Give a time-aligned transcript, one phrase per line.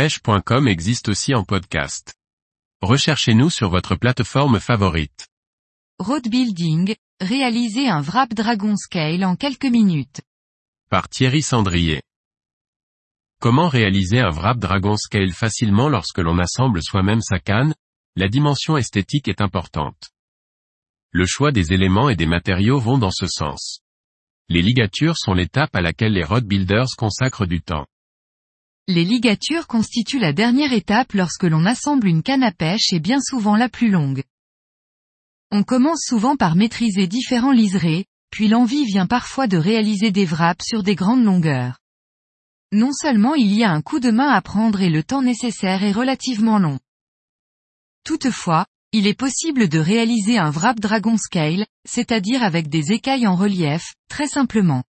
[0.00, 2.14] pêche.com existe aussi en podcast.
[2.80, 5.28] Recherchez-nous sur votre plateforme favorite.
[5.98, 10.22] Road Building, réaliser un wrap Dragon Scale en quelques minutes.
[10.88, 12.00] Par Thierry Sandrier.
[13.42, 17.74] Comment réaliser un wrap Dragon Scale facilement lorsque l'on assemble soi-même sa canne?
[18.16, 20.12] La dimension esthétique est importante.
[21.10, 23.80] Le choix des éléments et des matériaux vont dans ce sens.
[24.48, 27.86] Les ligatures sont l'étape à laquelle les road builders consacrent du temps.
[28.88, 33.20] Les ligatures constituent la dernière étape lorsque l'on assemble une canne à pêche et bien
[33.20, 34.24] souvent la plus longue.
[35.52, 40.64] On commence souvent par maîtriser différents liserés, puis l'envie vient parfois de réaliser des wraps
[40.64, 41.78] sur des grandes longueurs.
[42.72, 45.82] Non seulement il y a un coup de main à prendre et le temps nécessaire
[45.82, 46.78] est relativement long.
[48.04, 53.36] Toutefois, il est possible de réaliser un wrap dragon scale, c'est-à-dire avec des écailles en
[53.36, 54.84] relief, très simplement.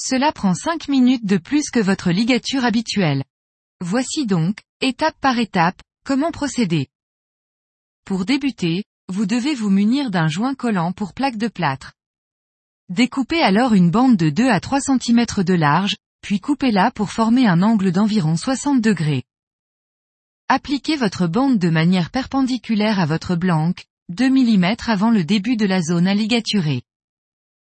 [0.00, 3.24] Cela prend 5 minutes de plus que votre ligature habituelle.
[3.80, 6.88] Voici donc, étape par étape, comment procéder.
[8.04, 11.92] Pour débuter, vous devez vous munir d'un joint collant pour plaque de plâtre.
[12.88, 17.46] Découpez alors une bande de 2 à 3 cm de large, puis coupez-la pour former
[17.46, 19.24] un angle d'environ 60 degrés.
[20.48, 25.66] Appliquez votre bande de manière perpendiculaire à votre blanque, 2 mm avant le début de
[25.66, 26.82] la zone à ligaturer.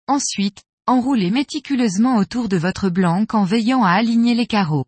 [0.08, 4.86] Ensuite, enroulez méticuleusement autour de votre blanque en veillant à aligner les carreaux.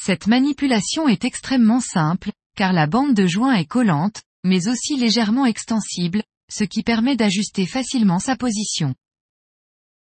[0.00, 5.46] Cette manipulation est extrêmement simple, car la bande de joint est collante, mais aussi légèrement
[5.46, 8.94] extensible, ce qui permet d'ajuster facilement sa position.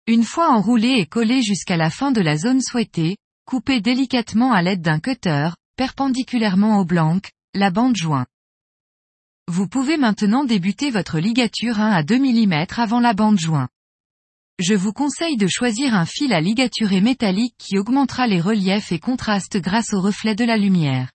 [0.06, 3.16] Une fois enroulé et collé jusqu'à la fin de la zone souhaitée,
[3.46, 7.20] coupez délicatement à l'aide d'un cutter, perpendiculairement au blanc,
[7.54, 8.26] la bande joint.
[9.46, 13.68] Vous pouvez maintenant débuter votre ligature 1 à 2 mm avant la bande joint.
[14.58, 18.98] Je vous conseille de choisir un fil à ligaturer métallique qui augmentera les reliefs et
[18.98, 21.12] contrastes grâce au reflet de la lumière.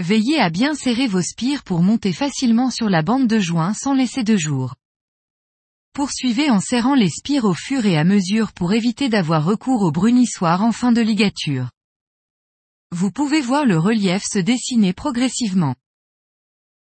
[0.00, 3.94] Veillez à bien serrer vos spires pour monter facilement sur la bande de joint sans
[3.94, 4.74] laisser de jour.
[5.94, 9.90] Poursuivez en serrant les spires au fur et à mesure pour éviter d'avoir recours au
[9.90, 11.70] brunissoir en fin de ligature.
[12.92, 15.74] Vous pouvez voir le relief se dessiner progressivement.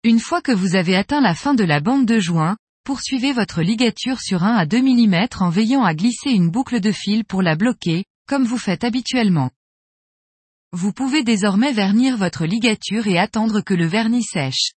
[0.05, 3.63] Une fois que vous avez atteint la fin de la bande de joint, poursuivez votre
[3.63, 7.43] ligature sur 1 à 2 mm en veillant à glisser une boucle de fil pour
[7.43, 9.51] la bloquer, comme vous faites habituellement.
[10.71, 14.71] Vous pouvez désormais vernir votre ligature et attendre que le vernis sèche.